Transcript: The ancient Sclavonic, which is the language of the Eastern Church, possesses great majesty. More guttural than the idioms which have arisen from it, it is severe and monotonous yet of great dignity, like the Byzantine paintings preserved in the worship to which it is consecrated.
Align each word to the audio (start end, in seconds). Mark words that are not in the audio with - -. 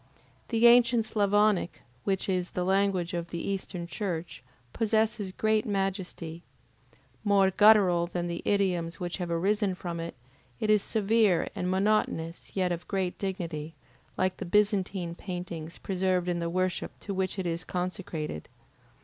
The 0.47 0.65
ancient 0.65 1.05
Sclavonic, 1.05 1.83
which 2.05 2.27
is 2.27 2.49
the 2.49 2.65
language 2.65 3.13
of 3.13 3.27
the 3.29 3.37
Eastern 3.47 3.85
Church, 3.85 4.41
possesses 4.73 5.31
great 5.31 5.63
majesty. 5.67 6.41
More 7.23 7.51
guttural 7.51 8.07
than 8.07 8.25
the 8.25 8.41
idioms 8.43 8.99
which 8.99 9.17
have 9.17 9.29
arisen 9.29 9.75
from 9.75 9.99
it, 9.99 10.15
it 10.59 10.71
is 10.71 10.81
severe 10.81 11.49
and 11.53 11.69
monotonous 11.69 12.53
yet 12.55 12.71
of 12.71 12.87
great 12.87 13.19
dignity, 13.19 13.75
like 14.17 14.37
the 14.37 14.45
Byzantine 14.45 15.13
paintings 15.13 15.77
preserved 15.77 16.27
in 16.27 16.39
the 16.39 16.49
worship 16.49 16.97
to 17.01 17.13
which 17.13 17.37
it 17.37 17.45
is 17.45 17.63
consecrated. 17.63 18.49